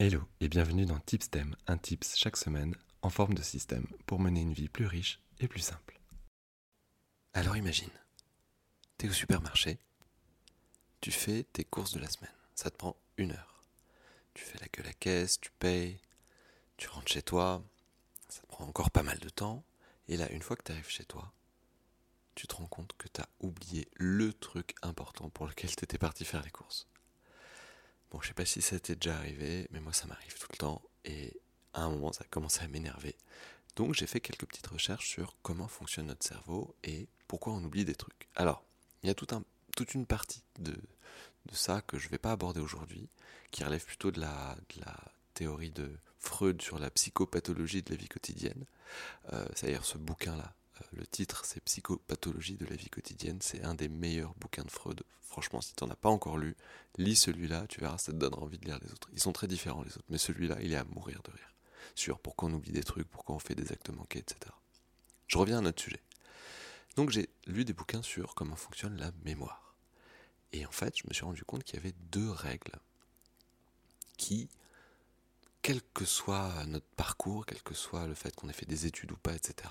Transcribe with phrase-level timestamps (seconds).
[0.00, 4.42] Hello et bienvenue dans Tipstem, un tips chaque semaine en forme de système pour mener
[4.42, 5.98] une vie plus riche et plus simple.
[7.32, 7.90] Alors imagine,
[8.96, 9.80] t'es au supermarché,
[11.00, 13.60] tu fais tes courses de la semaine, ça te prend une heure.
[14.34, 16.00] Tu fais la queue à la caisse, tu payes,
[16.76, 17.60] tu rentres chez toi,
[18.28, 19.64] ça te prend encore pas mal de temps,
[20.06, 21.32] et là, une fois que tu arrives chez toi,
[22.36, 25.98] tu te rends compte que tu as oublié le truc important pour lequel tu étais
[25.98, 26.86] parti faire les courses.
[28.10, 30.56] Bon, je sais pas si ça t'est déjà arrivé, mais moi ça m'arrive tout le
[30.56, 31.38] temps et
[31.74, 33.16] à un moment ça a commencé à m'énerver.
[33.76, 37.84] Donc j'ai fait quelques petites recherches sur comment fonctionne notre cerveau et pourquoi on oublie
[37.84, 38.28] des trucs.
[38.34, 38.64] Alors,
[39.02, 40.74] il y a toute une partie de,
[41.52, 43.08] ça que je ne vais pas aborder aujourd'hui,
[43.50, 44.56] qui relève plutôt de la,
[45.34, 48.64] théorie de Freud sur la psychopathologie de la vie quotidienne.
[49.32, 50.52] Euh, C'est-à-dire ce bouquin-là,
[50.92, 55.02] le titre c'est Psychopathologie de la vie quotidienne, c'est un des meilleurs bouquins de Freud.
[55.20, 56.56] Franchement, si tu n'en as pas encore lu,
[56.96, 59.08] lis celui-là, tu verras, ça te donnera envie de lire les autres.
[59.12, 61.54] Ils sont très différents les autres, mais celui-là, il est à mourir de rire.
[61.94, 64.52] Sur pourquoi on oublie des trucs, pourquoi on fait des actes manqués, etc.
[65.26, 66.00] Je reviens à notre sujet.
[66.96, 69.74] Donc j'ai lu des bouquins sur comment fonctionne la mémoire.
[70.52, 72.72] Et en fait, je me suis rendu compte qu'il y avait deux règles
[74.16, 74.48] qui,
[75.62, 79.12] quel que soit notre parcours, quel que soit le fait qu'on ait fait des études
[79.12, 79.68] ou pas, etc.,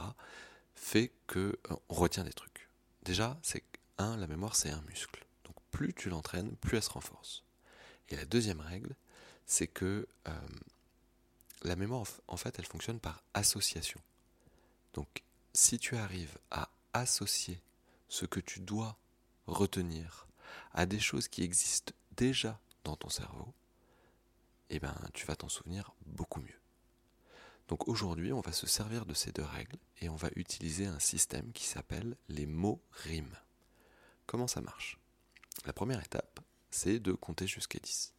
[0.78, 2.70] fait que euh, on retient des trucs.
[3.04, 3.64] Déjà, c'est
[3.98, 5.26] un, la mémoire c'est un muscle.
[5.44, 7.44] Donc plus tu l'entraînes, plus elle se renforce.
[8.10, 8.96] Et la deuxième règle,
[9.46, 10.40] c'est que euh,
[11.64, 14.00] la mémoire, en fait, elle fonctionne par association.
[14.94, 17.60] Donc, si tu arrives à associer
[18.08, 18.98] ce que tu dois
[19.48, 20.28] retenir
[20.74, 23.54] à des choses qui existent déjà dans ton cerveau,
[24.70, 26.60] eh ben, tu vas t'en souvenir beaucoup mieux.
[27.68, 31.00] Donc aujourd'hui, on va se servir de ces deux règles et on va utiliser un
[31.00, 33.38] système qui s'appelle les mots rimes.
[34.26, 34.98] Comment ça marche?
[35.66, 38.14] La première étape, c'est de compter jusqu'à 10.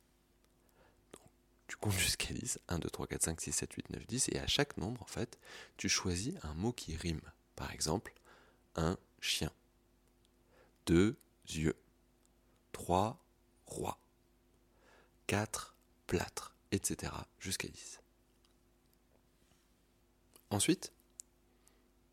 [1.13, 1.23] Donc,
[1.67, 4.39] tu comptes jusqu'à 10, 1, 2, 3, 4, 5, 6, 7, 8, 9, 10, et
[4.39, 5.39] à chaque nombre, en fait,
[5.77, 7.21] tu choisis un mot qui rime.
[7.57, 8.13] Par exemple,
[8.77, 9.51] un chien,
[10.87, 11.17] deux
[11.49, 11.77] yeux,
[12.73, 13.23] trois
[13.67, 13.99] rois,
[15.27, 15.75] quatre
[16.07, 17.13] plâtres, etc.
[17.39, 18.01] jusqu'à 10.
[20.51, 20.93] Ensuite,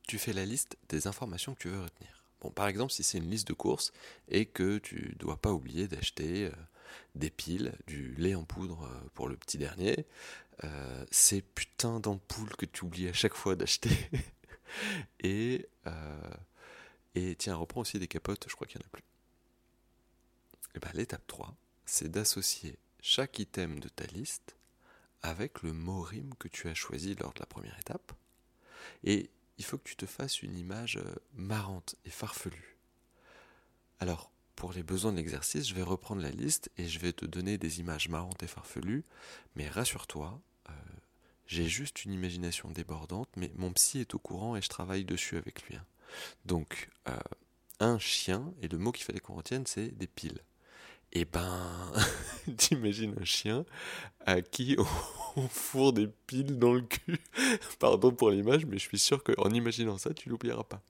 [0.08, 2.24] tu fais la liste des informations que tu veux retenir.
[2.42, 3.92] Bon, par exemple, si c'est une liste de courses
[4.28, 6.52] et que tu dois pas oublier d'acheter euh,
[7.16, 10.06] des piles, du lait en poudre euh, pour le petit dernier,
[10.64, 13.90] euh, ces putains d'ampoules que tu oublies à chaque fois d'acheter.
[15.22, 15.68] et,
[17.38, 19.04] tiens, reprends aussi des capotes, je crois qu'il n'y en a plus.
[20.76, 24.56] Et ben, l'étape 3, c'est d'associer chaque item de ta liste
[25.22, 28.14] avec le mot rime que tu as choisi lors de la première étape.
[29.04, 32.78] Et il faut que tu te fasses une image euh, marrante et farfelue.
[34.00, 37.26] Alors, pour les besoins de l'exercice, je vais reprendre la liste et je vais te
[37.26, 39.04] donner des images marrantes et farfelues,
[39.56, 40.74] mais rassure-toi, euh,
[41.48, 45.38] j'ai juste une imagination débordante, mais mon psy est au courant et je travaille dessus
[45.38, 45.76] avec lui.
[45.76, 45.86] hein.
[46.46, 47.18] Donc, euh,
[47.80, 50.40] un chien, et le mot qu'il fallait qu'on retienne, c'est des piles.
[51.12, 51.92] Et ben,
[52.58, 53.66] t'imagines un chien
[54.26, 54.78] à qui
[55.36, 57.20] on fourre des piles dans le cul.
[57.80, 60.82] Pardon pour l'image, mais je suis sûr qu'en imaginant ça, tu l'oublieras pas.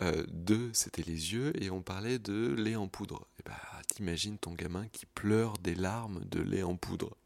[0.00, 3.26] Euh, deux, c'était les yeux, et on parlait de lait en poudre.
[3.40, 3.56] Et ben,
[3.88, 7.16] t'imagines ton gamin qui pleure des larmes de lait en poudre.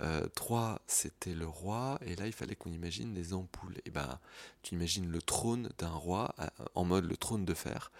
[0.00, 3.78] Euh, trois, c'était le roi, et là il fallait qu'on imagine des ampoules.
[3.84, 4.18] Et ben,
[4.62, 7.90] tu imagines le trône d'un roi euh, en mode le trône de fer,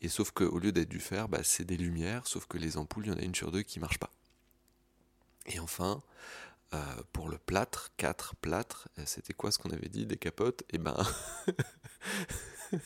[0.00, 3.06] et sauf qu'au lieu d'être du fer, bah, c'est des lumières, sauf que les ampoules,
[3.06, 4.10] il y en a une sur deux qui marche pas.
[5.46, 6.02] Et enfin,
[6.74, 6.78] euh,
[7.12, 10.64] pour le plâtre, 4 plâtres, euh, c'était quoi ce qu'on avait dit Des capotes?
[10.70, 10.96] Et ben,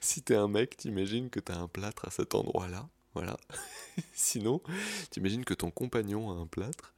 [0.00, 2.88] si t'es un mec, t'imagines que t'as un plâtre à cet endroit-là.
[3.16, 3.38] Voilà.
[4.12, 4.60] Sinon,
[5.08, 6.92] t'imagines que ton compagnon a un plâtre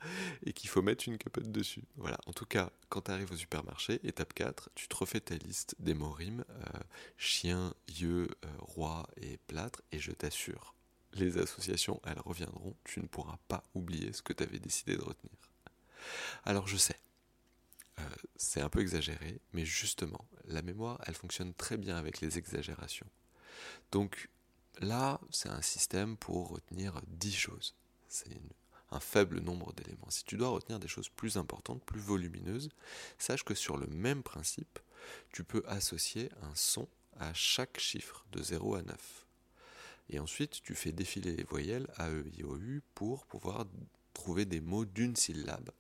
[0.45, 1.85] et qu'il faut mettre une capote dessus.
[1.97, 2.19] Voilà.
[2.27, 5.77] En tout cas, quand tu arrives au supermarché, étape 4, tu te refais ta liste
[5.79, 6.81] des mots rimes euh,
[7.19, 10.75] chien, yeux, euh, roi et plâtre, et je t'assure,
[11.13, 12.75] les associations, elles reviendront.
[12.83, 15.39] Tu ne pourras pas oublier ce que tu avais décidé de retenir.
[16.45, 16.99] Alors je sais,
[18.01, 18.03] euh,
[18.35, 23.07] c'est un peu exagéré, mais justement, la mémoire, elle fonctionne très bien avec les exagérations.
[23.93, 24.29] Donc
[24.79, 27.75] là, c'est un système pour retenir 10 choses.
[28.09, 28.41] C'est
[28.91, 30.11] un faible nombre d'éléments.
[30.11, 32.71] Si tu dois retenir des choses plus importantes, plus volumineuses,
[33.19, 34.79] sache que sur le même principe,
[35.33, 36.89] tu peux associer un son
[37.19, 39.27] à chaque chiffre de 0 à 9.
[40.11, 43.67] Et ensuite, tu fais défiler les voyelles A, E, I, O, U pour pouvoir
[44.15, 45.71] trouver des mots d'une syllabe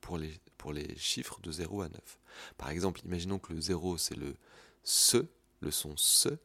[0.00, 2.18] pour les, pour les chiffres de 0 à 9.
[2.56, 4.36] Par exemple, imaginons que le 0 c'est le
[4.84, 5.26] se,
[5.60, 6.38] le son se,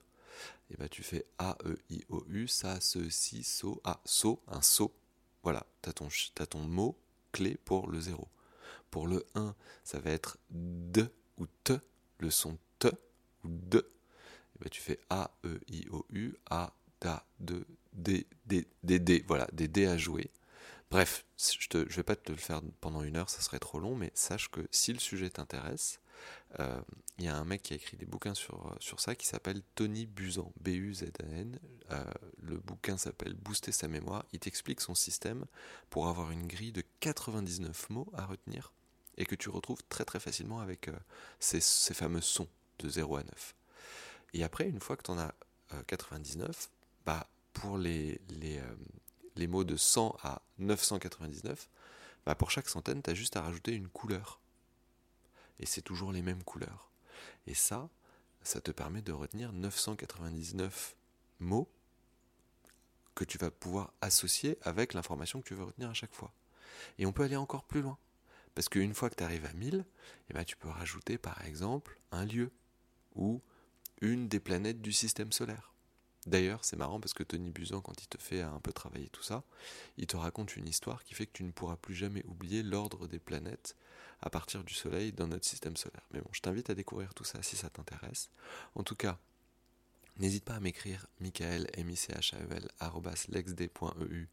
[0.69, 4.41] et ben tu fais A, E, I, O, U, ça, ce, si, so, ah, so,
[4.47, 4.93] un so.
[5.43, 6.97] Voilà, tu as ton, t'as ton mot
[7.31, 8.27] clé pour le 0.
[8.91, 11.05] Pour le 1, ça va être D
[11.37, 11.75] ou T,
[12.19, 12.89] le son T
[13.43, 13.77] ou D.
[13.77, 18.99] Et ben, tu fais A, E, I, O, U, A, DA, D, D, D, D,
[18.99, 20.31] D, voilà, des D à jouer.
[20.89, 23.95] Bref, je ne vais pas te le faire pendant une heure, ça serait trop long,
[23.95, 25.99] mais sache que si le sujet t'intéresse,
[27.19, 29.61] il y a un mec qui a écrit des bouquins sur, sur ça qui s'appelle
[29.75, 31.59] Tony Buzan, B-U-Z-A-N.
[31.91, 32.03] Euh,
[32.41, 34.25] le bouquin s'appelle Booster sa mémoire.
[34.33, 35.45] Il t'explique son système
[35.89, 38.71] pour avoir une grille de 99 mots à retenir
[39.17, 40.95] et que tu retrouves très très facilement avec euh,
[41.39, 42.47] ces, ces, fameux sons
[42.79, 43.55] de 0 à 9.
[44.33, 45.33] Et après, une fois que tu en as
[45.87, 46.69] 99,
[47.05, 48.61] bah, pour les, les,
[49.35, 51.67] les mots de 100 à 999,
[52.25, 54.39] bah pour chaque centaine, tu as juste à rajouter une couleur.
[55.59, 56.89] Et c'est toujours les mêmes couleurs.
[57.47, 57.89] Et ça,
[58.43, 60.95] ça te permet de retenir 999
[61.39, 61.69] mots
[63.15, 66.31] que tu vas pouvoir associer avec l'information que tu veux retenir à chaque fois.
[66.99, 67.97] Et on peut aller encore plus loin.
[68.53, 69.85] Parce qu'une fois que tu arrives à 1000,
[70.29, 72.51] eh ben, tu peux rajouter par exemple un lieu
[73.15, 73.41] ou
[74.01, 75.73] une des planètes du système solaire.
[76.27, 79.23] D'ailleurs, c'est marrant parce que Tony Buzan, quand il te fait un peu travailler tout
[79.23, 79.43] ça,
[79.97, 83.07] il te raconte une histoire qui fait que tu ne pourras plus jamais oublier l'ordre
[83.07, 83.75] des planètes
[84.21, 86.05] à partir du Soleil dans notre système solaire.
[86.11, 88.29] Mais bon, je t'invite à découvrir tout ça si ça t'intéresse.
[88.75, 89.17] En tout cas,
[90.17, 92.67] n'hésite pas à m'écrire michael, m i c h a e l
[93.29, 94.27] lexd.eu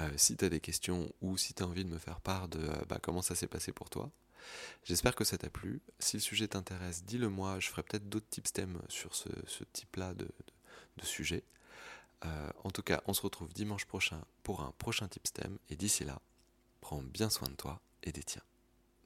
[0.00, 2.60] euh, si tu des questions ou si tu as envie de me faire part de
[2.60, 4.10] euh, bah, comment ça s'est passé pour toi.
[4.84, 5.80] J'espère que ça t'a plu.
[5.98, 7.58] Si le sujet t'intéresse, dis-le moi.
[7.60, 9.28] Je ferai peut-être d'autres tips thèmes sur ce,
[9.72, 10.28] type-là de
[11.02, 11.42] sujet.
[12.24, 15.58] Euh, en tout cas, on se retrouve dimanche prochain pour un prochain Tipstem.
[15.70, 16.20] Et d'ici là,
[16.80, 18.42] prends bien soin de toi et des tiens.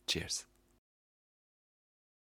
[0.06, 0.51] Cheers